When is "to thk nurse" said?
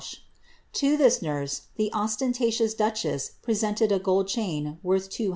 0.73-1.61